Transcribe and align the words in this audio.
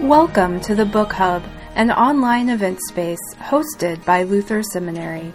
Welcome 0.00 0.60
to 0.62 0.74
the 0.74 0.86
Book 0.86 1.12
Hub, 1.12 1.44
an 1.74 1.90
online 1.90 2.48
event 2.48 2.80
space 2.88 3.20
hosted 3.34 4.02
by 4.06 4.22
Luther 4.22 4.62
Seminary. 4.62 5.30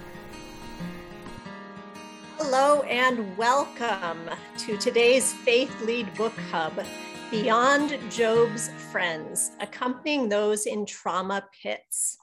Hello 2.39 2.81
and 2.81 3.37
welcome 3.37 4.27
to 4.57 4.75
today's 4.77 5.31
Faith 5.31 5.79
Lead 5.83 6.11
Book 6.15 6.33
Hub, 6.49 6.83
Beyond 7.29 7.99
Job's 8.09 8.69
Friends, 8.91 9.51
accompanying 9.59 10.29
those 10.29 10.65
in 10.65 10.87
trauma 10.87 11.45
pits. 11.61 12.17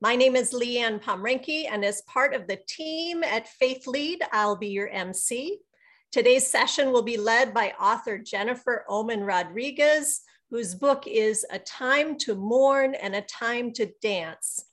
My 0.00 0.16
name 0.16 0.36
is 0.36 0.54
Leanne 0.54 1.02
Pomrenke, 1.02 1.70
and 1.70 1.84
as 1.84 2.00
part 2.06 2.32
of 2.32 2.46
the 2.48 2.58
team 2.68 3.22
at 3.22 3.46
Faith 3.46 3.86
Lead, 3.86 4.22
I'll 4.32 4.56
be 4.56 4.68
your 4.68 4.88
MC. 4.88 5.58
Today's 6.10 6.46
session 6.46 6.90
will 6.90 7.02
be 7.02 7.18
led 7.18 7.52
by 7.52 7.74
author 7.78 8.16
Jennifer 8.16 8.86
Oman 8.88 9.24
Rodriguez, 9.24 10.22
whose 10.50 10.74
book 10.74 11.06
is 11.06 11.46
A 11.50 11.60
Time 11.60 12.18
to 12.18 12.34
Mourn 12.34 12.96
and 12.96 13.14
a 13.14 13.22
Time 13.22 13.72
to 13.74 13.92
Dance, 14.02 14.64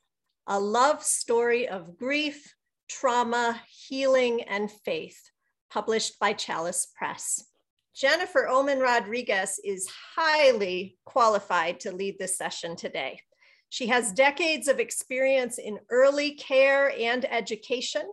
a 0.47 0.59
love 0.59 1.03
story 1.03 1.67
of 1.67 1.97
grief, 1.97 2.55
trauma, 2.89 3.61
healing, 3.69 4.41
and 4.43 4.71
faith, 4.71 5.19
published 5.69 6.19
by 6.19 6.33
Chalice 6.33 6.87
Press. 6.97 7.43
Jennifer 7.95 8.47
Oman 8.47 8.79
Rodriguez 8.79 9.59
is 9.63 9.87
highly 10.15 10.97
qualified 11.05 11.79
to 11.81 11.91
lead 11.91 12.15
this 12.17 12.37
session 12.37 12.75
today. 12.75 13.19
She 13.69 13.87
has 13.87 14.11
decades 14.11 14.67
of 14.67 14.79
experience 14.79 15.59
in 15.59 15.79
early 15.91 16.31
care 16.31 16.91
and 16.97 17.23
education, 17.31 18.03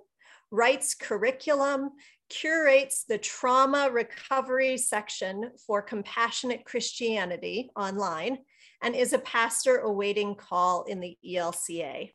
writes 0.50 0.94
curriculum, 0.94 1.90
curates 2.34 3.04
the 3.04 3.18
trauma 3.18 3.88
recovery 3.90 4.76
section 4.76 5.50
for 5.66 5.80
Compassionate 5.80 6.64
Christianity 6.64 7.70
online, 7.76 8.38
and 8.82 8.94
is 8.94 9.12
a 9.12 9.18
pastor 9.20 9.78
awaiting 9.78 10.34
call 10.34 10.82
in 10.84 11.00
the 11.00 11.16
ELCA. 11.24 12.10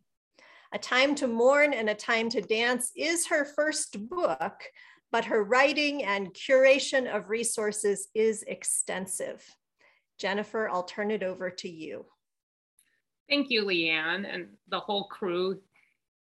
A 0.72 0.78
Time 0.78 1.16
to 1.16 1.28
Mourn 1.28 1.73
and 1.73 1.89
a 1.89 1.95
Time 1.95 2.30
to 2.30 2.42
Dance 2.42 2.92
is 2.95 3.28
her 3.28 3.45
first 3.45 4.09
book, 4.09 4.61
but 5.11 5.26
her 5.26 5.44
writing 5.44 6.03
and 6.03 6.33
curation 6.33 7.08
of 7.08 7.30
resources 7.30 8.09
is 8.14 8.44
extensive. 8.44 9.44
Jennifer, 10.20 10.70
I'll 10.70 10.83
turn 10.83 11.11
it 11.11 11.23
over 11.23 11.50
to 11.50 11.70
you. 11.70 12.06
Thank 13.30 13.50
you, 13.50 13.64
Leanne, 13.64 14.31
and 14.31 14.48
the 14.67 14.80
whole 14.80 15.06
crew 15.06 15.61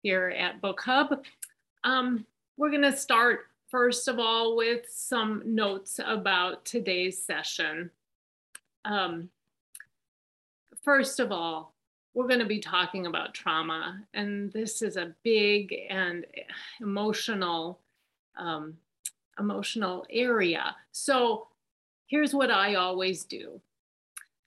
here 0.03 0.29
at 0.37 0.61
Book 0.61 0.81
Hub. 0.81 1.23
Um, 1.83 2.25
we're 2.57 2.71
going 2.71 2.81
to 2.81 2.95
start, 2.95 3.45
first 3.69 4.07
of 4.07 4.19
all, 4.19 4.55
with 4.55 4.85
some 4.89 5.41
notes 5.45 5.99
about 6.03 6.65
today's 6.65 7.21
session. 7.21 7.91
Um, 8.83 9.29
first 10.81 11.19
of 11.19 11.31
all, 11.31 11.73
we're 12.13 12.27
going 12.27 12.39
to 12.39 12.45
be 12.45 12.59
talking 12.59 13.07
about 13.07 13.33
trauma, 13.33 14.01
and 14.13 14.51
this 14.53 14.81
is 14.81 14.95
a 14.95 15.13
big 15.23 15.75
and 15.89 16.25
emotional, 16.79 17.79
um, 18.37 18.77
emotional 19.37 20.05
area. 20.09 20.75
So 20.93 21.47
here's 22.07 22.33
what 22.33 22.51
I 22.51 22.75
always 22.75 23.25
do. 23.25 23.59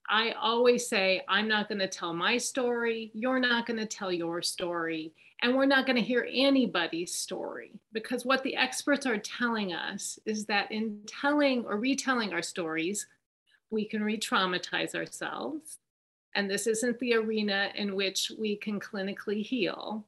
I 0.09 0.31
always 0.31 0.87
say, 0.87 1.21
I'm 1.27 1.47
not 1.47 1.69
going 1.69 1.79
to 1.79 1.87
tell 1.87 2.13
my 2.13 2.37
story. 2.37 3.11
You're 3.13 3.39
not 3.39 3.67
going 3.67 3.79
to 3.79 3.85
tell 3.85 4.11
your 4.11 4.41
story. 4.41 5.13
And 5.41 5.55
we're 5.55 5.67
not 5.67 5.85
going 5.85 5.97
to 5.97 6.01
hear 6.01 6.27
anybody's 6.29 7.13
story 7.13 7.79
because 7.93 8.25
what 8.25 8.43
the 8.43 8.55
experts 8.55 9.05
are 9.05 9.19
telling 9.19 9.71
us 9.71 10.19
is 10.25 10.45
that 10.47 10.71
in 10.71 10.99
telling 11.05 11.63
or 11.63 11.77
retelling 11.77 12.33
our 12.33 12.41
stories, 12.41 13.05
we 13.69 13.85
can 13.85 14.03
re 14.03 14.17
traumatize 14.17 14.95
ourselves. 14.95 15.77
And 16.35 16.49
this 16.49 16.65
isn't 16.65 16.99
the 16.99 17.13
arena 17.13 17.69
in 17.75 17.95
which 17.95 18.31
we 18.37 18.55
can 18.55 18.79
clinically 18.79 19.45
heal. 19.45 20.05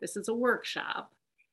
This 0.00 0.16
is 0.16 0.28
a 0.28 0.34
workshop. 0.34 1.12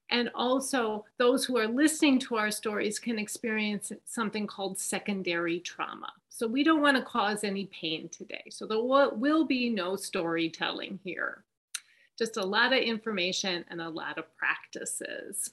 And 0.09 0.30
also, 0.36 1.06
those 1.18 1.46
who 1.46 1.58
are 1.58 1.68
listening 1.68 2.20
to 2.20 2.36
our 2.36 2.52
stories 2.52 3.00
can 3.00 3.18
experience 3.18 3.91
something 4.06 4.46
called 4.46 4.78
secondary 4.78 5.59
trauma. 5.59 6.12
So, 6.34 6.47
we 6.47 6.64
don't 6.64 6.81
want 6.81 6.96
to 6.97 7.03
cause 7.03 7.44
any 7.44 7.66
pain 7.66 8.09
today. 8.09 8.46
So, 8.50 8.66
there 8.66 8.81
will 8.81 9.46
be 9.46 9.69
no 9.69 9.97
storytelling 9.97 11.00
here, 11.03 11.44
just 12.18 12.38
a 12.38 12.46
lot 12.46 12.72
of 12.72 12.80
information 12.80 13.66
and 13.69 13.81
a 13.81 13.90
lot 13.90 14.18
of 14.18 14.36
practices. 14.38 15.52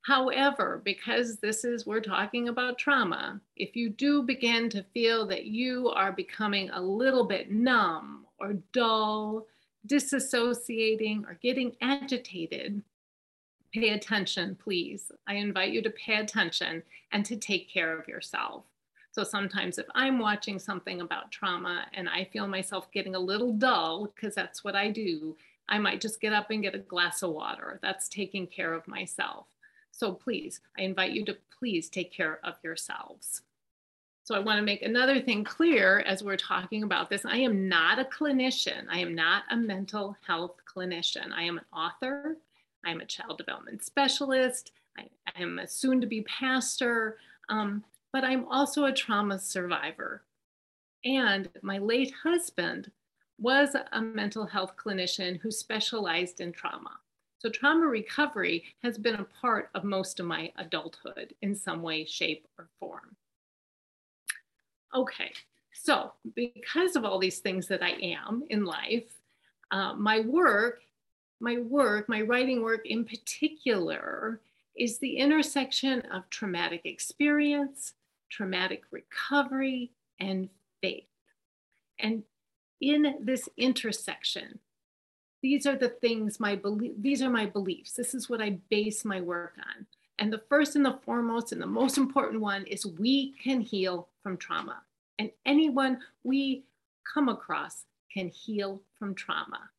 However, 0.00 0.80
because 0.82 1.36
this 1.36 1.64
is, 1.64 1.86
we're 1.86 2.00
talking 2.00 2.48
about 2.48 2.78
trauma, 2.78 3.42
if 3.56 3.76
you 3.76 3.90
do 3.90 4.22
begin 4.22 4.70
to 4.70 4.82
feel 4.94 5.26
that 5.26 5.44
you 5.44 5.90
are 5.90 6.12
becoming 6.12 6.70
a 6.70 6.80
little 6.80 7.24
bit 7.24 7.50
numb 7.50 8.24
or 8.40 8.54
dull, 8.72 9.46
disassociating, 9.86 11.24
or 11.28 11.38
getting 11.42 11.76
agitated, 11.82 12.82
pay 13.74 13.90
attention, 13.90 14.56
please. 14.56 15.12
I 15.26 15.34
invite 15.34 15.72
you 15.72 15.82
to 15.82 15.90
pay 15.90 16.14
attention 16.14 16.82
and 17.12 17.26
to 17.26 17.36
take 17.36 17.70
care 17.70 17.98
of 17.98 18.08
yourself. 18.08 18.64
So 19.10 19.24
sometimes 19.24 19.78
if 19.78 19.86
I'm 19.94 20.18
watching 20.18 20.58
something 20.58 21.00
about 21.00 21.32
trauma 21.32 21.86
and 21.94 22.08
I 22.08 22.24
feel 22.24 22.46
myself 22.46 22.90
getting 22.92 23.14
a 23.14 23.20
little 23.20 23.52
dull, 23.52 24.12
because 24.14 24.34
that's 24.34 24.62
what 24.62 24.76
I 24.76 24.90
do, 24.90 25.36
I 25.68 25.78
might 25.78 26.00
just 26.00 26.20
get 26.20 26.32
up 26.32 26.50
and 26.50 26.62
get 26.62 26.74
a 26.74 26.78
glass 26.78 27.22
of 27.22 27.30
water. 27.30 27.78
That's 27.82 28.08
taking 28.08 28.46
care 28.46 28.72
of 28.74 28.86
myself. 28.86 29.46
So 29.90 30.12
please, 30.12 30.60
I 30.78 30.82
invite 30.82 31.12
you 31.12 31.24
to 31.24 31.36
please 31.58 31.88
take 31.88 32.12
care 32.12 32.38
of 32.44 32.54
yourselves. 32.62 33.42
So 34.22 34.34
I 34.34 34.40
want 34.40 34.58
to 34.58 34.62
make 34.62 34.82
another 34.82 35.20
thing 35.20 35.42
clear 35.42 36.00
as 36.00 36.22
we're 36.22 36.36
talking 36.36 36.82
about 36.82 37.08
this. 37.08 37.24
I 37.24 37.38
am 37.38 37.66
not 37.66 37.98
a 37.98 38.04
clinician. 38.04 38.84
I 38.90 38.98
am 38.98 39.14
not 39.14 39.44
a 39.50 39.56
mental 39.56 40.16
health 40.26 40.56
clinician. 40.72 41.32
I 41.34 41.44
am 41.44 41.58
an 41.58 41.64
author. 41.72 42.36
I'm 42.84 43.00
a 43.00 43.06
child 43.06 43.38
development 43.38 43.82
specialist. 43.82 44.72
I, 44.98 45.08
I 45.34 45.42
am 45.42 45.58
a 45.58 45.66
soon 45.66 46.00
to 46.02 46.06
be 46.06 46.20
pastor, 46.22 47.16
um, 47.48 47.82
but 48.12 48.24
I'm 48.24 48.46
also 48.46 48.84
a 48.84 48.92
trauma 48.92 49.38
survivor. 49.38 50.24
And 51.04 51.48
my 51.62 51.78
late 51.78 52.12
husband 52.22 52.90
was 53.38 53.76
a 53.92 54.00
mental 54.00 54.46
health 54.46 54.74
clinician 54.76 55.38
who 55.40 55.50
specialized 55.50 56.40
in 56.40 56.52
trauma. 56.52 56.98
So, 57.38 57.48
trauma 57.48 57.86
recovery 57.86 58.64
has 58.82 58.98
been 58.98 59.14
a 59.14 59.24
part 59.24 59.70
of 59.74 59.84
most 59.84 60.18
of 60.18 60.26
my 60.26 60.52
adulthood 60.56 61.34
in 61.40 61.54
some 61.54 61.82
way, 61.82 62.04
shape, 62.04 62.48
or 62.58 62.68
form. 62.80 63.14
Okay, 64.92 65.32
so 65.72 66.12
because 66.34 66.96
of 66.96 67.04
all 67.04 67.20
these 67.20 67.38
things 67.38 67.68
that 67.68 67.82
I 67.82 67.90
am 67.90 68.42
in 68.50 68.64
life, 68.64 69.04
uh, 69.70 69.94
my 69.94 70.20
work 70.20 70.80
my 71.40 71.58
work, 71.58 72.08
my 72.08 72.22
writing 72.22 72.62
work 72.62 72.86
in 72.86 73.04
particular, 73.04 74.40
is 74.76 74.98
the 74.98 75.16
intersection 75.16 76.00
of 76.12 76.28
traumatic 76.30 76.82
experience, 76.84 77.94
traumatic 78.30 78.82
recovery, 78.90 79.92
and 80.20 80.48
faith. 80.80 81.06
And 81.98 82.22
in 82.80 83.14
this 83.20 83.48
intersection, 83.56 84.58
these 85.42 85.66
are 85.66 85.76
the 85.76 85.88
things 85.88 86.40
my 86.40 86.56
belief 86.56 86.92
these 86.98 87.22
are 87.22 87.30
my 87.30 87.46
beliefs. 87.46 87.92
This 87.92 88.14
is 88.14 88.28
what 88.28 88.40
I 88.40 88.58
base 88.70 89.04
my 89.04 89.20
work 89.20 89.54
on. 89.58 89.86
And 90.18 90.32
the 90.32 90.42
first 90.48 90.74
and 90.74 90.84
the 90.84 90.98
foremost 91.04 91.52
and 91.52 91.62
the 91.62 91.66
most 91.66 91.96
important 91.96 92.40
one 92.40 92.64
is 92.66 92.84
we 92.84 93.32
can 93.42 93.60
heal 93.60 94.08
from 94.22 94.36
trauma. 94.36 94.82
And 95.18 95.30
anyone 95.46 96.00
we 96.24 96.64
come 97.12 97.28
across 97.28 97.84
can 98.12 98.28
heal 98.28 98.82
from 98.98 99.14
trauma 99.14 99.70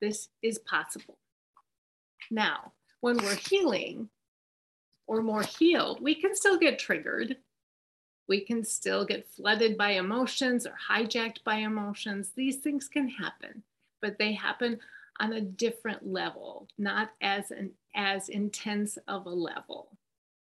this 0.00 0.28
is 0.42 0.58
possible. 0.58 1.18
Now, 2.30 2.72
when 3.00 3.16
we're 3.18 3.36
healing 3.36 4.08
or 5.06 5.22
more 5.22 5.42
healed, 5.42 6.02
we 6.02 6.14
can 6.14 6.34
still 6.34 6.58
get 6.58 6.78
triggered. 6.78 7.36
We 8.28 8.40
can 8.40 8.64
still 8.64 9.04
get 9.04 9.28
flooded 9.28 9.76
by 9.76 9.92
emotions 9.92 10.66
or 10.66 10.74
hijacked 10.90 11.44
by 11.44 11.56
emotions. 11.56 12.30
These 12.34 12.56
things 12.56 12.88
can 12.88 13.08
happen, 13.08 13.62
but 14.02 14.18
they 14.18 14.32
happen 14.32 14.80
on 15.20 15.34
a 15.34 15.40
different 15.40 16.06
level, 16.06 16.68
not 16.78 17.10
as 17.22 17.50
an 17.50 17.70
as 17.94 18.28
intense 18.28 18.98
of 19.08 19.26
a 19.26 19.30
level. 19.30 19.96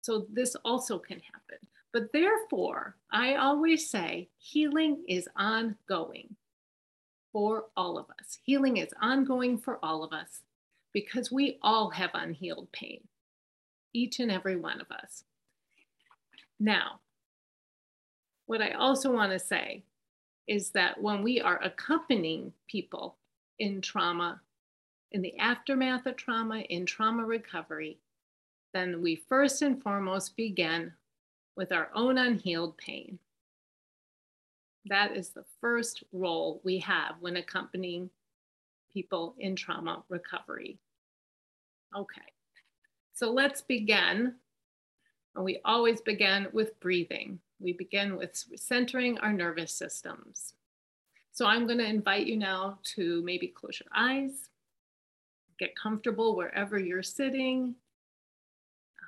So 0.02 0.26
this 0.32 0.56
also 0.64 0.98
can 0.98 1.20
happen. 1.20 1.58
But 1.92 2.12
therefore, 2.12 2.96
I 3.12 3.36
always 3.36 3.90
say 3.90 4.30
healing 4.38 5.04
is 5.08 5.28
ongoing 5.36 6.36
for 7.32 7.66
all 7.76 7.98
of 7.98 8.06
us. 8.20 8.40
Healing 8.44 8.78
is 8.78 8.90
ongoing 9.02 9.58
for 9.58 9.80
all 9.84 10.04
of 10.04 10.14
us 10.14 10.42
because 10.94 11.32
we 11.32 11.58
all 11.62 11.90
have 11.90 12.12
unhealed 12.14 12.72
pain, 12.72 13.02
each 13.94 14.20
and 14.20 14.32
every 14.32 14.56
one 14.56 14.80
of 14.80 14.90
us. 14.92 15.24
Now, 16.60 17.00
what 18.46 18.62
I 18.62 18.72
also 18.72 19.12
want 19.12 19.32
to 19.32 19.40
say 19.40 19.84
is 20.48 20.72
that 20.72 21.02
when 21.02 21.24
we 21.24 21.40
are 21.40 21.62
accompanying 21.64 22.52
people 22.68 23.18
in 23.60 23.82
trauma, 23.82 24.42
in 25.12 25.22
the 25.22 25.38
aftermath 25.38 26.06
of 26.06 26.18
trauma, 26.18 26.60
in 26.60 26.86
trauma 26.86 27.24
recovery, 27.26 28.00
then 28.74 29.02
we 29.02 29.16
first 29.16 29.62
and 29.62 29.82
foremost 29.82 30.36
begin 30.36 30.92
with 31.56 31.72
our 31.72 31.90
own 31.94 32.18
unhealed 32.18 32.78
pain. 32.78 33.20
That 34.86 35.16
is 35.16 35.30
the 35.30 35.46
first 35.62 36.04
role 36.12 36.60
we 36.64 36.80
have 36.80 37.16
when 37.20 37.38
accompanying 37.38 38.10
people 38.92 39.36
in 39.40 39.56
trauma 39.56 40.04
recovery. 40.10 40.78
Okay, 41.96 42.22
so 43.14 43.32
let's 43.32 43.62
begin. 43.62 44.36
And 45.36 45.46
we 45.46 45.60
always 45.64 46.02
begin 46.02 46.48
with 46.52 46.80
breathing. 46.80 47.40
We 47.64 47.72
begin 47.74 48.18
with 48.18 48.44
centering 48.56 49.18
our 49.20 49.32
nervous 49.32 49.72
systems. 49.72 50.54
So 51.32 51.46
I'm 51.46 51.66
going 51.66 51.80
to 51.80 51.88
invite 51.88 52.28
you 52.28 52.38
now 52.38 52.78
to 52.96 53.24
maybe 53.24 53.48
close 53.48 53.80
your 53.80 53.90
eyes, 53.96 54.50
get 55.58 55.76
comfortable 55.76 56.36
wherever 56.36 56.78
you're 56.78 57.02
sitting, 57.02 57.76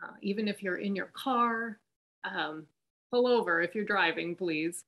uh, 0.02 0.13
even 0.22 0.48
if 0.48 0.63
you're 0.63 0.78
in 0.78 0.96
your 0.96 1.12
car. 1.13 1.80
Um, 2.24 2.66
pull 3.12 3.28
over 3.28 3.62
if 3.62 3.75
you're 3.75 3.86
driving, 3.86 4.36
please. 4.36 4.86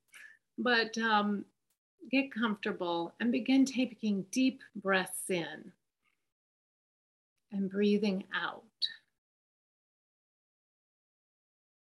But 0.58 0.98
um, 0.98 1.46
get 2.10 2.34
comfortable 2.34 3.14
and 3.20 3.32
begin 3.32 3.66
taking 3.66 4.26
deep 4.32 4.62
breaths 4.76 5.30
in 5.30 5.72
and 7.52 7.70
breathing 7.70 8.24
out. 8.34 8.64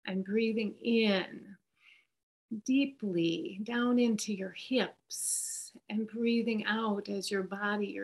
And 0.06 0.24
breathing 0.24 0.74
in 0.82 1.53
deeply 2.64 3.60
down 3.62 3.98
into 3.98 4.32
your 4.32 4.54
hips 4.56 5.72
and 5.88 6.08
breathing 6.08 6.64
out 6.66 7.08
as 7.08 7.30
your 7.30 7.42
body 7.42 7.98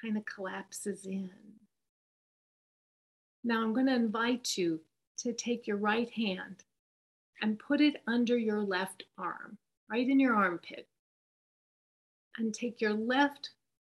kind 0.00 0.16
of 0.16 0.24
collapses 0.24 1.06
in. 1.06 1.30
Now 3.44 3.62
I'm 3.62 3.72
going 3.72 3.86
to 3.86 3.94
invite 3.94 4.56
you 4.56 4.80
to 5.18 5.32
take 5.32 5.66
your 5.66 5.76
right 5.76 6.10
hand 6.10 6.64
and 7.42 7.58
put 7.58 7.80
it 7.80 8.02
under 8.06 8.36
your 8.36 8.60
left 8.60 9.04
arm, 9.18 9.58
right 9.90 10.08
in 10.08 10.18
your 10.18 10.34
armpit. 10.34 10.88
And 12.38 12.52
take 12.52 12.82
your 12.82 12.92
left 12.92 13.50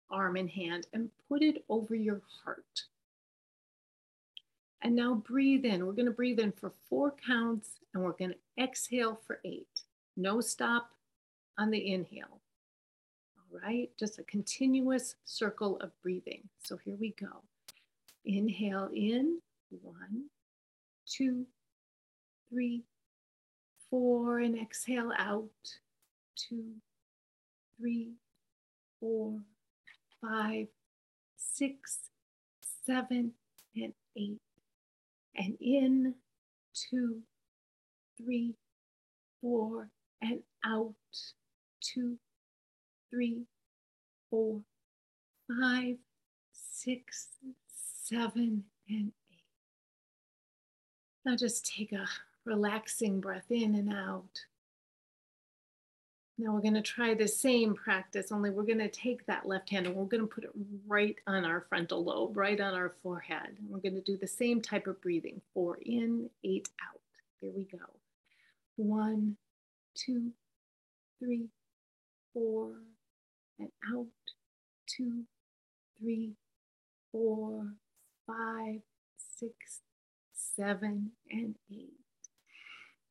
arm 0.09 0.37
and 0.37 0.49
hand 0.49 0.87
and 0.93 1.09
put 1.27 1.41
it 1.41 1.65
over 1.67 1.93
your 1.93 2.21
heart. 2.43 2.83
And 4.81 4.95
now 4.95 5.15
breathe 5.15 5.65
in. 5.65 5.85
We're 5.85 5.91
going 5.91 6.05
to 6.05 6.11
breathe 6.11 6.39
in 6.39 6.53
for 6.53 6.71
four 6.89 7.15
counts 7.25 7.78
and 7.93 8.03
we're 8.03 8.13
going 8.13 8.31
to 8.31 8.63
exhale 8.63 9.19
for 9.25 9.39
eight. 9.45 9.67
No 10.15 10.41
stop 10.41 10.89
on 11.57 11.71
the 11.71 11.93
inhale. 11.93 12.41
All 13.37 13.59
right, 13.63 13.89
just 13.99 14.19
a 14.19 14.23
continuous 14.23 15.15
circle 15.25 15.77
of 15.81 15.91
breathing. 16.01 16.41
So 16.63 16.77
here 16.77 16.97
we 16.99 17.15
go. 17.19 17.43
Inhale 18.25 18.89
in, 18.93 19.39
one, 19.81 20.25
two, 21.07 21.45
three, 22.49 22.83
four, 23.89 24.39
and 24.39 24.57
exhale 24.57 25.11
out, 25.17 25.49
two, 26.35 26.73
three, 27.77 28.13
four, 28.99 29.39
five, 30.21 30.67
six, 31.37 31.97
seven, 32.85 33.31
and 33.75 33.93
eight. 34.17 34.41
And 35.35 35.57
in, 35.61 36.13
two, 36.73 37.21
three, 38.21 38.55
four, 39.41 39.89
and 40.21 40.39
out, 40.65 40.93
two, 41.81 42.17
three, 43.09 43.43
four, 44.29 44.61
five, 45.47 45.97
six, 46.51 47.27
seven, 48.03 48.63
and 48.87 49.11
eight. 49.31 49.43
Now 51.25 51.35
just 51.35 51.65
take 51.65 51.91
a 51.91 52.05
relaxing 52.45 53.19
breath 53.19 53.49
in 53.49 53.75
and 53.75 53.93
out. 53.93 54.45
Now 56.37 56.53
we're 56.53 56.61
going 56.61 56.75
to 56.75 56.81
try 56.81 57.13
the 57.13 57.27
same 57.27 57.75
practice, 57.75 58.31
only 58.31 58.49
we're 58.49 58.63
going 58.63 58.77
to 58.77 58.87
take 58.87 59.25
that 59.25 59.45
left 59.45 59.69
hand 59.69 59.87
and 59.87 59.95
we're 59.95 60.05
going 60.05 60.21
to 60.21 60.27
put 60.27 60.45
it 60.45 60.51
right 60.87 61.17
on 61.27 61.43
our 61.43 61.65
frontal 61.67 62.01
lobe, 62.01 62.37
right 62.37 62.59
on 62.59 62.73
our 62.73 62.93
forehead. 63.03 63.57
And 63.59 63.69
we're 63.69 63.79
going 63.79 63.95
to 63.95 64.01
do 64.01 64.15
the 64.15 64.27
same 64.27 64.61
type 64.61 64.87
of 64.87 65.01
breathing. 65.01 65.41
Four 65.53 65.79
in, 65.81 66.29
eight 66.45 66.69
out. 66.81 67.01
Here 67.41 67.51
we 67.53 67.63
go. 67.63 67.98
One, 68.79 69.35
two, 69.93 70.31
three, 71.19 71.49
four, 72.33 72.75
and 73.59 73.67
out. 73.93 74.07
Two, 74.87 75.23
three, 75.99 76.31
four, 77.11 77.73
five, 78.25 78.79
six, 79.37 79.81
seven, 80.31 81.11
and 81.29 81.55
eight. 81.69 81.89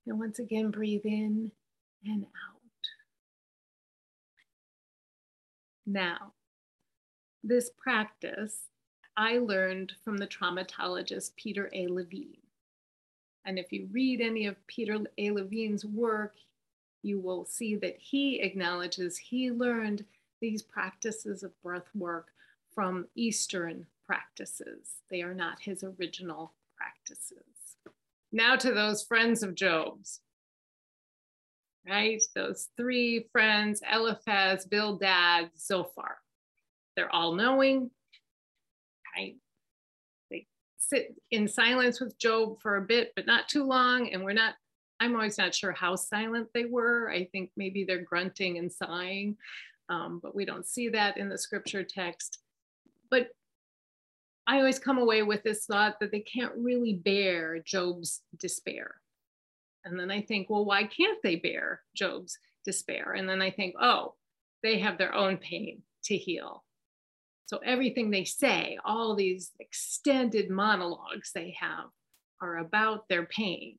And 0.07 0.19
once 0.19 0.39
again, 0.39 0.71
breathe 0.71 1.05
in 1.05 1.53
and 2.03 2.25
out. 2.25 2.63
Now, 5.85 6.33
this 7.45 7.71
practice 7.77 8.69
I 9.19 9.37
learned 9.37 9.93
from 10.03 10.17
the 10.17 10.27
traumatologist 10.27 11.37
Peter 11.37 11.69
A. 11.75 11.89
Levine. 11.89 12.48
And 13.45 13.59
if 13.59 13.73
you 13.73 13.89
read 13.91 14.21
any 14.21 14.47
of 14.47 14.67
Peter 14.67 14.99
A. 15.17 15.31
Levine's 15.31 15.85
work, 15.85 16.35
you 17.03 17.21
will 17.21 17.45
see 17.45 17.77
that 17.77 17.97
he 17.99 18.41
acknowledges 18.41 19.17
he 19.17 19.51
learned 19.51 20.05
these 20.41 20.63
practices 20.63 21.43
of 21.43 21.63
breath 21.63 21.89
work 21.95 22.29
from 22.75 23.07
Eastern 23.15 23.87
practices. 24.07 24.97
They 25.11 25.23
are 25.23 25.35
not 25.35 25.61
his 25.61 25.85
original 25.85 26.53
practices. 26.77 27.45
Now 28.31 28.57
to 28.57 28.73
those 28.73 29.03
friends 29.03 29.43
of 29.43 29.55
Job's 29.55 30.21
right? 31.89 32.23
Those 32.35 32.69
three 32.77 33.27
friends, 33.33 33.81
Eliphaz, 33.91 34.67
Bildad, 34.67 35.51
Zophar. 35.59 36.19
They're 36.97 37.15
all 37.15 37.35
knowing, 37.35 37.91
right? 39.17 39.37
They 40.31 40.47
sit 40.79 41.15
in 41.31 41.47
silence 41.49 42.01
with 42.01 42.19
Job 42.19 42.61
for 42.61 42.77
a 42.77 42.83
bit, 42.83 43.13
but 43.17 43.27
not 43.27 43.49
too 43.49 43.65
long. 43.65 44.13
And 44.13 44.25
we're 44.25 44.33
not, 44.33 44.55
I'm 45.01 45.15
always 45.15 45.39
not 45.39 45.55
sure 45.55 45.73
how 45.73 45.97
silent 45.97 46.49
they 46.55 46.65
were. 46.65 47.11
I 47.11 47.25
think 47.27 47.51
maybe 47.57 47.85
they're 47.85 48.03
grunting 48.03 48.59
and 48.59 48.73
sighing, 48.73 49.37
um, 49.89 50.21
but 50.23 50.35
we 50.35 50.45
don't 50.45 50.67
see 50.67 50.89
that 50.91 51.17
in 51.17 51.29
the 51.29 51.39
scripture 51.39 51.85
text. 51.85 52.39
But 53.11 53.29
I 54.47 54.59
always 54.59 54.79
come 54.79 54.99
away 54.99 55.23
with 55.23 55.43
this 55.43 55.67
thought 55.67 56.01
that 56.01 56.11
they 56.11 56.21
can't 56.21 56.55
really 56.57 56.95
bear 56.95 57.61
Job's 57.65 58.23
despair 58.39 58.97
and 59.89 59.99
then 59.99 60.11
I 60.11 60.21
think, 60.21 60.51
well, 60.51 60.65
why 60.65 60.85
can't 60.85 61.19
they 61.23 61.37
bear 61.37 61.81
Job's 61.95 62.39
despair? 62.65 63.13
And 63.13 63.29
then 63.29 63.41
I 63.41 63.51
think, 63.51 63.75
oh, 63.81 64.15
they 64.63 64.79
have 64.81 64.99
their 64.99 65.15
own 65.15 65.39
pain 65.39 65.83
to 66.05 66.17
heal. 66.17 66.65
So 67.49 67.57
everything 67.65 68.11
they 68.11 68.25
say, 68.25 68.79
all 68.85 69.17
these 69.17 69.53
extended 69.59 70.51
monologues 70.51 71.33
they 71.35 71.57
have 71.59 71.87
are 72.43 72.59
about 72.59 73.09
their 73.09 73.25
pain. 73.25 73.79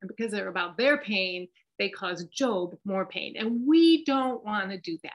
And 0.00 0.08
because 0.08 0.32
they're 0.32 0.48
about 0.48 0.78
their 0.78 0.96
pain, 0.96 1.48
they 1.78 1.90
cause 1.90 2.24
Job 2.24 2.78
more 2.86 3.04
pain. 3.04 3.34
And 3.36 3.66
we 3.66 4.06
don't 4.06 4.42
want 4.42 4.70
to 4.70 4.80
do 4.80 4.96
that. 5.02 5.12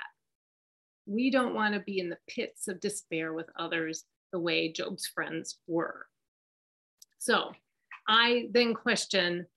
We 1.08 1.31
don't 1.31 1.55
want 1.55 1.74
to 1.74 1.79
be 1.79 2.00
in 2.00 2.10
the 2.10 2.19
pits 2.27 2.67
of 2.67 2.79
despair 2.79 3.34
with 3.34 3.50
others 3.58 4.03
the 4.31 4.39
way 4.39 4.72
Job's 4.72 5.08
friends 5.08 5.58
were. 5.65 6.05
So 7.17 7.53
I 8.08 8.50
then 8.51 8.75
question 8.75 9.48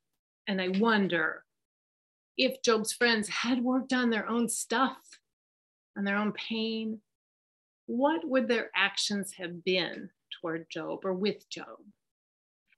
and 0.48 0.58
I 0.58 0.68
wonder 0.68 1.44
if 2.38 2.62
Job's 2.62 2.94
friends 2.94 3.28
had 3.28 3.62
worked 3.62 3.92
on 3.92 4.08
their 4.08 4.26
own 4.26 4.48
stuff, 4.48 4.96
on 5.98 6.04
their 6.04 6.16
own 6.16 6.32
pain, 6.32 7.02
what 7.92 8.26
would 8.26 8.48
their 8.48 8.70
actions 8.74 9.34
have 9.36 9.62
been 9.62 10.08
toward 10.40 10.64
Job 10.70 11.00
or 11.04 11.12
with 11.12 11.46
Job? 11.50 11.76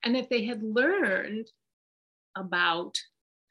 And 0.02 0.16
if 0.16 0.28
they 0.28 0.44
had 0.44 0.60
learned 0.60 1.46
about 2.36 2.98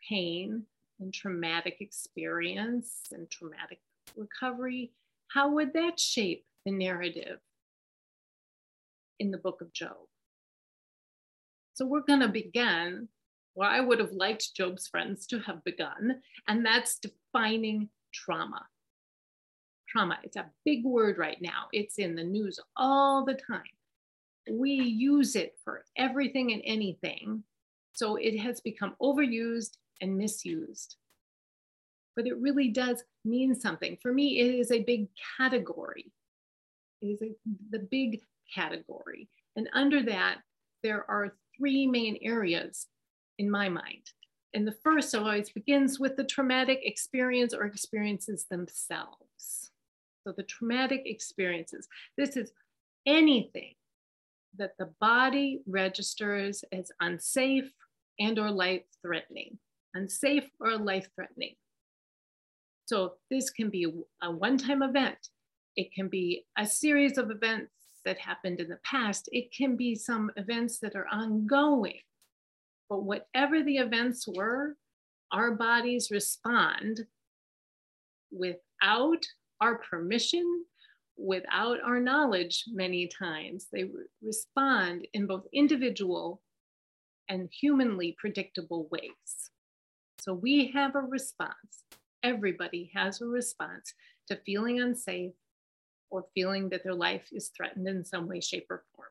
pain 0.10 0.64
and 1.00 1.14
traumatic 1.14 1.78
experience 1.80 3.04
and 3.14 3.32
traumatic 3.32 3.80
recovery, 4.18 4.92
how 5.30 5.52
would 5.52 5.72
that 5.72 6.02
shape 6.02 6.44
the 6.66 6.72
narrative 6.74 7.40
in 9.22 9.32
the 9.32 9.38
book 9.38 9.62
of 9.62 9.72
Job? 9.72 9.96
So 11.76 11.86
we're 11.86 12.02
going 12.02 12.20
to 12.20 12.28
begin 12.28 13.08
where 13.54 13.70
I 13.70 13.80
would 13.80 14.00
have 14.00 14.12
liked 14.12 14.54
Job's 14.54 14.90
friends 14.90 15.26
to 15.28 15.40
have 15.40 15.64
begun, 15.64 16.20
and 16.46 16.66
that's 16.66 17.00
defining 17.00 17.88
trauma. 18.14 18.66
Trauma, 19.94 20.18
it's 20.24 20.38
a 20.38 20.50
big 20.66 20.84
word 20.84 21.20
right 21.20 21.40
now. 21.40 21.68
It's 21.72 22.00
in 22.00 22.16
the 22.16 22.24
news 22.24 22.60
all 22.76 23.24
the 23.24 23.36
time. 23.36 23.62
We 24.50 24.72
use 24.72 25.36
it 25.36 25.56
for 25.64 25.86
everything 25.96 26.52
and 26.52 26.64
anything. 26.66 27.44
So 27.94 28.16
it 28.16 28.40
has 28.40 28.60
become 28.60 28.96
overused 29.00 29.78
and 30.02 30.18
misused. 30.18 30.96
But 32.16 32.26
it 32.28 32.38
really 32.40 32.70
does 32.70 33.04
mean 33.24 33.54
something. 33.54 33.98
For 34.02 34.12
me, 34.12 34.40
it 34.40 34.56
is 34.56 34.72
a 34.72 34.84
big 34.84 35.10
category. 35.38 36.12
It 37.02 37.08
is 37.08 37.22
a, 37.22 37.32
the 37.70 37.80
big 37.80 38.22
category. 38.54 39.30
And 39.56 39.70
under 39.74 40.02
that, 40.04 40.40
there 40.82 41.06
are 41.10 41.38
three 41.58 41.86
main 41.86 42.18
areas 42.24 42.88
in 43.38 43.50
my 43.50 43.70
mind. 43.70 44.12
and 44.54 44.68
the 44.68 44.78
first 44.84 45.16
always 45.16 45.50
begins 45.50 46.00
with 46.00 46.16
the 46.16 46.24
traumatic 46.24 46.80
experience 46.84 47.54
or 47.54 47.66
experiences 47.66 48.46
themselves. 48.50 49.72
So 50.26 50.34
the 50.36 50.44
traumatic 50.44 51.04
experiences, 51.06 51.88
this 52.18 52.38
is 52.38 52.52
anything 53.06 53.74
that 54.58 54.78
the 54.78 54.90
body 55.02 55.62
registers 55.68 56.64
as 56.72 56.92
unsafe 57.02 57.72
and 58.20 58.38
or 58.40 58.52
life-threatening, 58.52 59.58
unsafe 59.96 60.50
or 60.60 60.78
life-threatening. 60.78 61.56
So 62.86 63.14
this 63.32 63.50
can 63.50 63.70
be 63.70 63.88
a 64.22 64.32
one-time 64.32 64.84
event. 64.84 65.30
It 65.76 65.94
can 65.94 66.08
be 66.08 66.46
a 66.58 66.66
series 66.66 67.18
of 67.18 67.32
events 67.32 67.72
that 68.06 68.20
happened 68.20 68.60
in 68.60 68.70
the 68.70 68.80
past. 68.84 69.28
It 69.32 69.52
can 69.52 69.76
be 69.76 69.96
some 69.96 70.30
events 70.36 70.80
that 70.80 70.96
are 70.96 71.08
ongoing. 71.12 72.00
But 72.90 73.04
whatever 73.04 73.64
the 73.64 73.78
events 73.78 74.28
were, 74.28 74.76
our 75.32 75.52
bodies 75.52 76.12
respond 76.12 77.08
without 78.32 79.26
our 79.64 79.76
permission, 79.76 80.66
without 81.16 81.78
our 81.86 82.00
knowledge, 82.00 82.66
many 82.68 83.08
times. 83.08 83.68
They 83.72 83.86
re 83.86 84.04
respond 84.22 85.08
in 85.14 85.26
both 85.26 85.46
individual 85.54 86.42
and 87.30 87.50
humanly 87.50 88.16
predictable 88.20 88.90
ways. 88.92 89.52
So 90.20 90.34
we 90.34 90.72
have 90.72 90.96
a 90.96 91.00
response. 91.00 91.86
Everybody 92.24 92.92
has 92.94 93.22
a 93.22 93.26
response 93.26 93.94
to 94.28 94.42
feeling 94.46 94.82
unsafe 94.82 95.34
or 96.10 96.26
feeling 96.36 96.70
that 96.70 96.84
their 96.84 96.94
life 96.94 97.28
is 97.32 97.52
threatened 97.56 97.88
in 97.88 98.04
some 98.04 98.28
way, 98.28 98.42
shape, 98.42 98.68
or 98.70 98.84
form. 98.96 99.08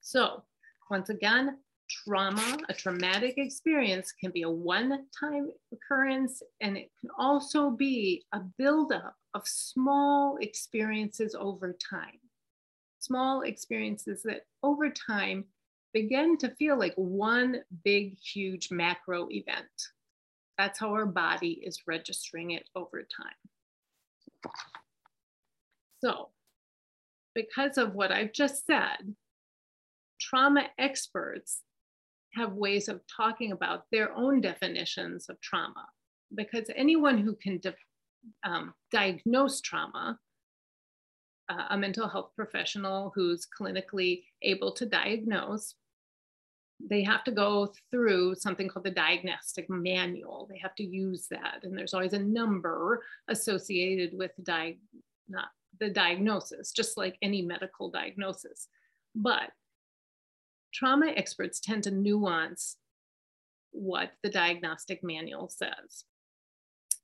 So, 0.00 0.44
once 0.90 1.10
again, 1.10 1.58
trauma, 1.90 2.58
a 2.68 2.74
traumatic 2.74 3.34
experience 3.36 4.12
can 4.12 4.30
be 4.30 4.42
a 4.42 4.50
one 4.50 5.06
time 5.18 5.50
occurrence, 5.72 6.42
and 6.60 6.76
it 6.76 6.90
can 7.00 7.10
also 7.18 7.70
be 7.70 8.24
a 8.32 8.40
buildup 8.58 9.14
of 9.34 9.42
small 9.46 10.38
experiences 10.40 11.34
over 11.38 11.76
time. 11.90 12.18
Small 13.00 13.42
experiences 13.42 14.22
that 14.24 14.42
over 14.62 14.90
time 14.90 15.44
begin 15.92 16.36
to 16.38 16.54
feel 16.56 16.78
like 16.78 16.94
one 16.94 17.60
big, 17.84 18.16
huge 18.18 18.70
macro 18.70 19.28
event. 19.30 19.66
That's 20.58 20.78
how 20.78 20.92
our 20.92 21.06
body 21.06 21.60
is 21.64 21.82
registering 21.86 22.52
it 22.52 22.68
over 22.76 23.02
time. 23.02 24.52
So, 26.04 26.28
because 27.34 27.78
of 27.78 27.94
what 27.94 28.12
I've 28.12 28.32
just 28.32 28.66
said, 28.66 29.14
trauma 30.20 30.66
experts 30.78 31.62
have 32.34 32.52
ways 32.52 32.88
of 32.88 33.00
talking 33.14 33.52
about 33.52 33.84
their 33.90 34.14
own 34.14 34.40
definitions 34.40 35.28
of 35.28 35.40
trauma 35.40 35.86
because 36.34 36.70
anyone 36.76 37.18
who 37.18 37.34
can 37.34 37.60
um, 38.44 38.74
diagnose 38.92 39.60
trauma, 39.60 40.18
uh, 41.48 41.64
a 41.70 41.76
mental 41.76 42.08
health 42.08 42.30
professional 42.36 43.12
who's 43.14 43.46
clinically 43.60 44.22
able 44.42 44.72
to 44.72 44.86
diagnose, 44.86 45.74
they 46.88 47.02
have 47.02 47.24
to 47.24 47.30
go 47.30 47.72
through 47.90 48.34
something 48.36 48.68
called 48.68 48.86
the 48.86 48.90
diagnostic 48.90 49.68
manual. 49.68 50.46
They 50.48 50.58
have 50.58 50.74
to 50.76 50.84
use 50.84 51.26
that. 51.30 51.60
And 51.62 51.76
there's 51.76 51.92
always 51.92 52.14
a 52.14 52.18
number 52.18 53.02
associated 53.28 54.16
with 54.16 54.30
the 54.38 55.90
diagnosis, 55.90 56.72
just 56.72 56.96
like 56.96 57.18
any 57.20 57.42
medical 57.42 57.90
diagnosis. 57.90 58.68
But 59.14 59.50
trauma 60.72 61.08
experts 61.16 61.60
tend 61.60 61.84
to 61.84 61.90
nuance 61.90 62.76
what 63.72 64.12
the 64.22 64.30
diagnostic 64.30 65.02
manual 65.02 65.48
says. 65.48 66.04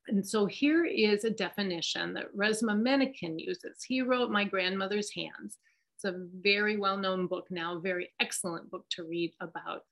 And 0.08 0.26
so 0.26 0.46
here 0.46 0.84
is 0.84 1.24
a 1.24 1.30
definition 1.30 2.14
that 2.14 2.34
Resmaa 2.36 2.80
Menakem 2.80 3.34
uses. 3.38 3.82
He 3.82 4.02
wrote 4.02 4.30
My 4.30 4.44
Grandmother's 4.44 5.12
Hands. 5.12 5.58
It's 5.96 6.04
a 6.04 6.26
very 6.40 6.76
well-known 6.76 7.26
book 7.26 7.46
now, 7.50 7.78
very 7.78 8.12
excellent 8.20 8.70
book 8.70 8.84
to 8.90 9.04
read 9.04 9.32
about, 9.40 9.82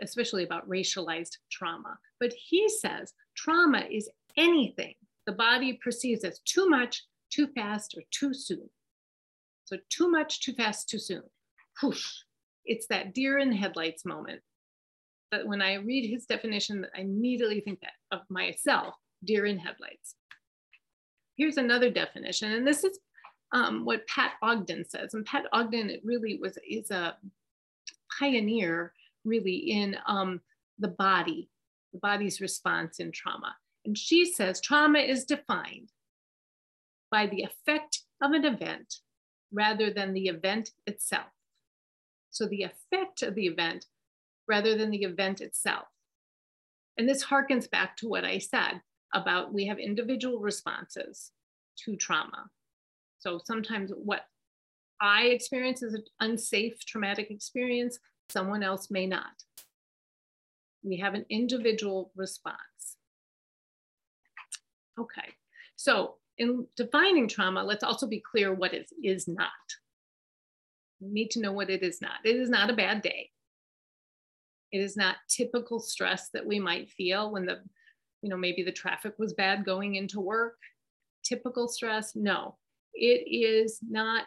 especially 0.00 0.44
about 0.44 0.68
racialized 0.68 1.36
trauma. 1.50 1.98
But 2.20 2.32
he 2.32 2.68
says 2.68 3.12
trauma 3.34 3.84
is 3.90 4.08
anything 4.36 4.94
the 5.26 5.32
body 5.32 5.74
perceives 5.82 6.24
as 6.24 6.40
too 6.40 6.68
much, 6.68 7.04
too 7.30 7.48
fast, 7.48 7.94
or 7.96 8.02
too 8.10 8.32
soon. 8.32 8.68
So 9.64 9.76
too 9.88 10.10
much, 10.10 10.40
too 10.40 10.52
fast, 10.52 10.88
too 10.88 10.98
soon. 10.98 11.22
Whoosh, 11.82 12.22
it's 12.64 12.86
that 12.88 13.14
deer 13.14 13.38
in 13.38 13.52
headlights 13.52 14.04
moment. 14.04 14.40
But 15.30 15.46
when 15.46 15.62
I 15.62 15.74
read 15.74 16.10
his 16.10 16.26
definition, 16.26 16.86
I 16.96 17.02
immediately 17.02 17.60
think 17.60 17.80
that 17.80 17.92
of 18.10 18.22
myself, 18.28 18.94
deer 19.24 19.46
in 19.46 19.58
headlights. 19.58 20.16
Here's 21.36 21.56
another 21.56 21.90
definition, 21.90 22.52
and 22.52 22.66
this 22.66 22.84
is 22.84 22.98
um, 23.52 23.84
what 23.84 24.06
Pat 24.06 24.32
Ogden 24.42 24.88
says. 24.88 25.14
And 25.14 25.24
Pat 25.24 25.44
Ogden 25.52 25.90
it 25.90 26.00
really 26.04 26.38
was 26.38 26.58
is 26.68 26.90
a 26.90 27.16
pioneer, 28.18 28.92
really 29.24 29.56
in 29.56 29.96
um, 30.06 30.40
the 30.78 30.88
body, 30.88 31.48
the 31.92 31.98
body's 32.00 32.40
response 32.40 33.00
in 33.00 33.12
trauma. 33.12 33.54
And 33.84 33.96
she 33.96 34.24
says 34.24 34.60
trauma 34.60 34.98
is 34.98 35.24
defined 35.24 35.90
by 37.10 37.26
the 37.26 37.42
effect 37.42 38.02
of 38.22 38.32
an 38.32 38.44
event 38.44 38.96
rather 39.52 39.90
than 39.90 40.12
the 40.12 40.26
event 40.26 40.70
itself. 40.86 41.26
So 42.30 42.46
the 42.46 42.62
effect 42.62 43.22
of 43.22 43.34
the 43.34 43.46
event 43.46 43.86
rather 44.48 44.76
than 44.76 44.90
the 44.90 45.02
event 45.02 45.40
itself. 45.40 45.86
And 46.98 47.08
this 47.08 47.24
harkens 47.24 47.70
back 47.70 47.96
to 47.98 48.08
what 48.08 48.24
I 48.24 48.38
said 48.38 48.80
about 49.14 49.52
we 49.52 49.66
have 49.66 49.78
individual 49.78 50.38
responses 50.38 51.32
to 51.84 51.96
trauma. 51.96 52.50
So 53.18 53.40
sometimes 53.44 53.90
what 53.94 54.22
I 55.00 55.24
experience 55.24 55.82
is 55.82 55.94
an 55.94 56.04
unsafe 56.20 56.84
traumatic 56.84 57.30
experience, 57.30 57.98
someone 58.28 58.62
else 58.62 58.90
may 58.90 59.06
not. 59.06 59.44
We 60.82 60.98
have 60.98 61.14
an 61.14 61.26
individual 61.30 62.12
response. 62.14 62.56
Okay, 64.98 65.34
so 65.76 66.16
in 66.36 66.66
defining 66.76 67.28
trauma, 67.28 67.62
let's 67.64 67.84
also 67.84 68.06
be 68.06 68.22
clear 68.30 68.52
what 68.52 68.74
it 68.74 68.90
is 69.02 69.26
not. 69.26 69.48
Need 71.00 71.30
to 71.32 71.40
know 71.40 71.52
what 71.52 71.70
it 71.70 71.82
is 71.82 72.00
not. 72.02 72.18
It 72.24 72.36
is 72.36 72.50
not 72.50 72.70
a 72.70 72.74
bad 72.74 73.02
day. 73.02 73.30
It 74.70 74.78
is 74.80 74.96
not 74.96 75.16
typical 75.28 75.80
stress 75.80 76.28
that 76.34 76.46
we 76.46 76.60
might 76.60 76.90
feel 76.90 77.30
when 77.32 77.46
the, 77.46 77.60
you 78.22 78.28
know, 78.28 78.36
maybe 78.36 78.62
the 78.62 78.70
traffic 78.70 79.14
was 79.18 79.32
bad 79.32 79.64
going 79.64 79.94
into 79.94 80.20
work. 80.20 80.58
Typical 81.24 81.68
stress, 81.68 82.14
no. 82.14 82.56
It 82.92 83.24
is 83.26 83.78
not 83.88 84.26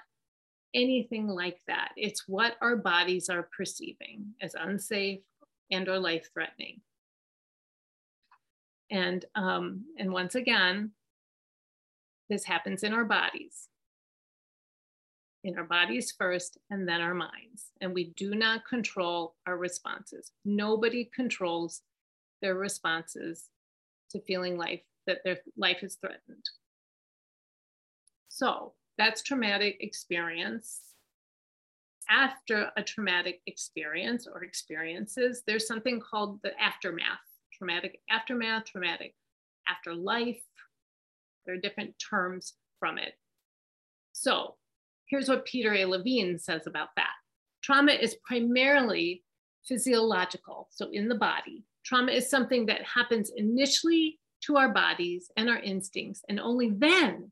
anything 0.74 1.28
like 1.28 1.60
that. 1.68 1.92
It's 1.96 2.28
what 2.28 2.56
our 2.62 2.76
bodies 2.76 3.30
are 3.30 3.50
perceiving 3.56 4.26
as 4.42 4.56
unsafe 4.56 5.22
and 5.72 5.88
or 5.88 6.00
life-threatening. 6.00 6.82
And, 8.90 9.24
um, 9.36 9.86
and 9.98 10.12
once 10.12 10.36
again, 10.36 10.92
this 12.30 12.44
happens 12.44 12.84
in 12.84 12.94
our 12.94 13.06
bodies 13.06 13.70
in 15.44 15.58
our 15.58 15.64
bodies 15.66 16.14
first 16.18 16.58
and 16.70 16.88
then 16.88 17.02
our 17.02 17.14
minds. 17.14 17.72
And 17.82 17.94
we 17.94 18.14
do 18.16 18.36
not 18.36 18.66
control 18.66 19.36
our 19.46 19.58
responses. 19.58 20.32
Nobody 20.46 21.10
controls 21.14 21.82
their 22.42 22.56
responses 22.56 23.50
to 24.12 24.22
feeling 24.22 24.58
life 24.58 24.82
that 25.06 25.20
their 25.24 25.40
life 25.58 25.84
is 25.84 25.96
threatened. 25.96 26.46
So 28.30 28.74
that's 28.98 29.22
traumatic 29.22 29.78
experience. 29.82 30.80
After 32.10 32.70
a 32.78 32.84
traumatic 32.84 33.42
experience 33.48 34.28
or 34.28 34.44
experiences, 34.44 35.44
there's 35.46 35.68
something 35.68 36.00
called 36.00 36.40
the 36.44 36.52
aftermath, 36.62 37.20
traumatic 37.54 38.00
aftermath, 38.10 38.66
traumatic 38.66 39.16
afterlife. 39.68 40.44
There 41.46 41.56
are 41.56 41.60
different 41.60 41.96
terms 42.00 42.54
from 42.80 42.98
it. 42.98 43.14
So 44.14 44.56
Here's 45.08 45.30
what 45.30 45.46
Peter 45.46 45.74
A. 45.74 45.86
Levine 45.86 46.40
says 46.40 46.68
about 46.68 46.90
that. 46.96 47.14
Trauma 47.64 47.92
is 47.92 48.18
primarily 48.28 49.24
physiological, 49.66 50.68
so 50.72 50.90
in 50.92 51.08
the 51.08 51.16
body. 51.16 51.64
Trauma 51.86 52.12
is 52.12 52.30
something 52.30 52.66
that 52.66 52.84
happens 52.84 53.32
initially 53.36 54.20
to 54.46 54.58
our 54.58 54.70
bodies 54.70 55.32
and 55.38 55.50
our 55.50 55.60
instincts, 55.60 56.22
and 56.28 56.40
only 56.40 56.72
then 56.72 57.32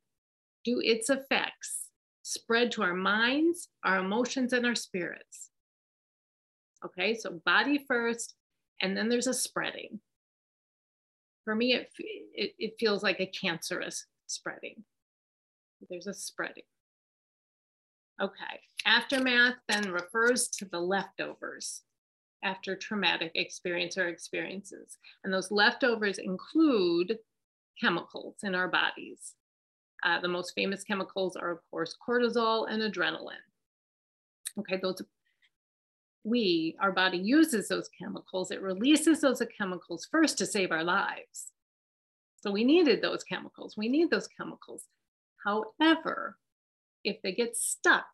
do 0.63 0.79
its 0.81 1.09
effects 1.09 1.89
spread 2.23 2.71
to 2.71 2.83
our 2.83 2.93
minds, 2.93 3.69
our 3.83 3.99
emotions, 3.99 4.53
and 4.53 4.65
our 4.65 4.75
spirits. 4.75 5.49
Okay, 6.85 7.15
so 7.15 7.41
body 7.45 7.83
first, 7.87 8.35
and 8.81 8.95
then 8.95 9.09
there's 9.09 9.27
a 9.27 9.33
spreading. 9.33 9.99
For 11.43 11.55
me, 11.55 11.73
it, 11.73 11.89
it, 12.33 12.53
it 12.57 12.73
feels 12.79 13.03
like 13.03 13.19
a 13.19 13.25
cancerous 13.25 14.05
spreading. 14.27 14.83
There's 15.89 16.07
a 16.07 16.13
spreading. 16.13 16.63
Okay, 18.21 18.59
aftermath 18.85 19.55
then 19.67 19.91
refers 19.91 20.47
to 20.49 20.65
the 20.65 20.79
leftovers. 20.79 21.83
after 22.43 22.75
traumatic 22.75 23.31
experience 23.35 23.97
or 23.97 24.07
experiences. 24.07 24.97
And 25.23 25.33
those 25.33 25.51
leftovers 25.51 26.17
include 26.17 27.17
chemicals 27.79 28.37
in 28.43 28.55
our 28.55 28.67
bodies. 28.67 29.35
Uh, 30.03 30.19
the 30.19 30.27
most 30.27 30.53
famous 30.55 30.83
chemicals 30.83 31.35
are, 31.35 31.51
of 31.51 31.59
course, 31.69 31.95
cortisol 32.07 32.65
and 32.69 32.81
adrenaline. 32.81 33.45
Okay, 34.59 34.77
those 34.81 35.01
we, 36.23 36.75
our 36.79 36.91
body 36.91 37.17
uses 37.17 37.67
those 37.67 37.89
chemicals, 37.99 38.51
it 38.51 38.61
releases 38.61 39.21
those 39.21 39.41
chemicals 39.57 40.07
first 40.11 40.37
to 40.37 40.45
save 40.45 40.71
our 40.71 40.83
lives. 40.83 41.51
So 42.37 42.51
we 42.51 42.63
needed 42.63 43.01
those 43.01 43.23
chemicals. 43.23 43.75
We 43.77 43.89
need 43.89 44.11
those 44.11 44.27
chemicals. 44.27 44.85
However, 45.45 46.37
if 47.03 47.21
they 47.21 47.31
get 47.31 47.55
stuck, 47.55 48.05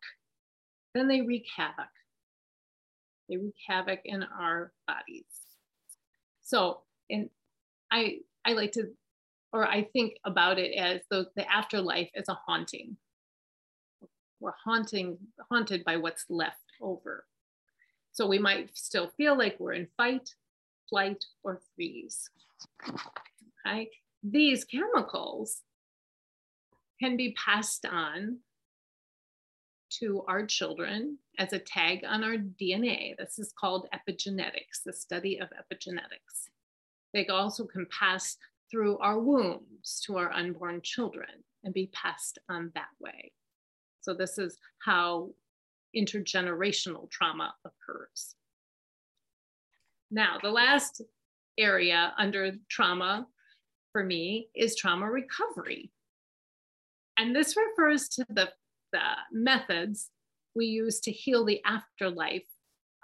then 0.94 1.08
they 1.08 1.20
wreak 1.20 1.46
havoc. 1.56 1.90
They 3.28 3.36
wreak 3.36 3.54
havoc 3.66 4.00
in 4.04 4.22
our 4.22 4.72
bodies. 4.86 5.24
So, 6.42 6.82
and 7.10 7.28
I 7.90 8.18
I 8.44 8.52
like 8.52 8.72
to, 8.72 8.88
or 9.52 9.66
I 9.66 9.84
think 9.92 10.14
about 10.24 10.58
it 10.58 10.74
as 10.76 11.02
the, 11.10 11.26
the 11.36 11.50
afterlife 11.52 12.08
as 12.16 12.28
a 12.28 12.38
haunting. 12.46 12.96
We're 14.40 14.52
haunting, 14.64 15.18
haunted 15.50 15.84
by 15.84 15.96
what's 15.96 16.24
left 16.30 16.56
over. 16.80 17.26
So 18.12 18.26
we 18.26 18.38
might 18.38 18.70
still 18.76 19.12
feel 19.16 19.36
like 19.36 19.56
we're 19.58 19.74
in 19.74 19.88
fight, 19.96 20.30
flight, 20.88 21.24
or 21.42 21.60
freeze. 21.74 22.30
Okay. 23.66 23.90
These 24.22 24.64
chemicals 24.64 25.62
can 27.00 27.16
be 27.16 27.34
passed 27.34 27.84
on 27.84 28.38
to 30.00 30.22
our 30.28 30.46
children 30.46 31.18
as 31.38 31.52
a 31.52 31.58
tag 31.58 32.04
on 32.06 32.24
our 32.24 32.36
DNA. 32.36 33.16
This 33.16 33.38
is 33.38 33.52
called 33.58 33.88
epigenetics, 33.94 34.82
the 34.84 34.92
study 34.92 35.38
of 35.38 35.48
epigenetics. 35.50 36.48
They 37.14 37.26
also 37.26 37.64
can 37.64 37.86
pass 37.86 38.36
through 38.70 38.98
our 38.98 39.18
wombs 39.18 40.02
to 40.06 40.16
our 40.18 40.30
unborn 40.32 40.80
children 40.82 41.28
and 41.64 41.72
be 41.72 41.90
passed 41.92 42.38
on 42.48 42.70
that 42.74 42.88
way. 43.00 43.32
So, 44.00 44.14
this 44.14 44.38
is 44.38 44.58
how 44.84 45.30
intergenerational 45.96 47.10
trauma 47.10 47.54
occurs. 47.64 48.34
Now, 50.10 50.38
the 50.42 50.50
last 50.50 51.02
area 51.58 52.14
under 52.16 52.52
trauma 52.70 53.26
for 53.92 54.04
me 54.04 54.48
is 54.54 54.76
trauma 54.76 55.10
recovery. 55.10 55.90
And 57.18 57.34
this 57.34 57.56
refers 57.56 58.08
to 58.10 58.26
the, 58.30 58.48
the 58.92 59.00
methods 59.32 60.10
we 60.54 60.66
use 60.66 61.00
to 61.00 61.12
heal 61.12 61.44
the 61.44 61.62
afterlife 61.64 62.46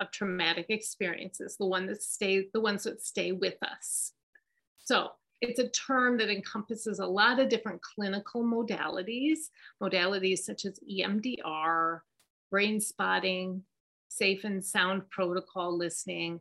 of 0.01 0.11
traumatic 0.11 0.67
experiences, 0.69 1.57
the 1.57 1.67
one 1.67 1.87
that 1.87 2.03
stay, 2.03 2.49
the 2.53 2.61
ones 2.61 2.85
that 2.85 3.03
stay 3.03 3.33
with 3.33 3.57
us. 3.63 4.13
So 4.79 5.11
it's 5.41 5.61
a 5.61 5.69
term 5.69 6.19
that 6.19 6.31
encompasses 6.31 6.99
a 6.99 7.07
lot 7.07 7.39
of 7.39 7.49
different 7.49 7.81
clinical 7.83 8.43
modalities, 8.43 9.51
modalities 9.83 10.39
such 10.39 10.65
as 10.65 10.79
EMDR, 10.91 12.01
brain 12.51 12.81
spotting, 12.81 13.63
safe 14.09 14.45
and 14.45 14.65
sound 14.65 15.09
protocol 15.11 15.77
listening, 15.77 16.41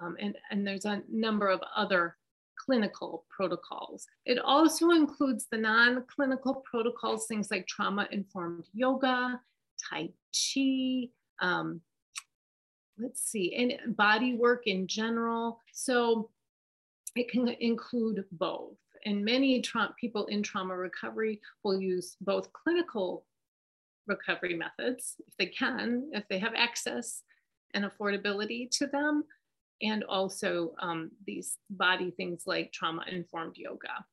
um, 0.00 0.16
and, 0.18 0.36
and 0.50 0.66
there's 0.66 0.84
a 0.84 1.02
number 1.10 1.48
of 1.48 1.60
other 1.76 2.16
clinical 2.56 3.24
protocols. 3.28 4.06
It 4.24 4.38
also 4.38 4.90
includes 4.90 5.46
the 5.50 5.58
non-clinical 5.58 6.62
protocols, 6.68 7.26
things 7.26 7.50
like 7.50 7.66
trauma-informed 7.66 8.66
yoga, 8.72 9.40
Tai 9.88 10.08
Chi, 10.32 11.08
um, 11.40 11.80
let's 12.98 13.22
see, 13.22 13.54
and 13.54 13.96
body 13.96 14.34
work 14.34 14.66
in 14.66 14.86
general. 14.86 15.60
So 15.72 16.30
it 17.16 17.30
can 17.30 17.48
include 17.48 18.24
both. 18.32 18.76
And 19.04 19.24
many 19.24 19.62
people 19.98 20.26
in 20.26 20.42
trauma 20.42 20.76
recovery 20.76 21.40
will 21.64 21.80
use 21.80 22.16
both 22.20 22.52
clinical 22.52 23.24
recovery 24.06 24.54
methods 24.54 25.16
if 25.26 25.36
they 25.36 25.46
can, 25.46 26.10
if 26.12 26.24
they 26.28 26.38
have 26.38 26.54
access 26.56 27.22
and 27.74 27.84
affordability 27.84 28.70
to 28.78 28.86
them, 28.86 29.24
and 29.80 30.04
also 30.04 30.74
um, 30.80 31.10
these 31.26 31.56
body 31.70 32.10
things 32.10 32.44
like 32.46 32.72
trauma 32.72 33.04
informed 33.10 33.56
yoga. 33.56 34.04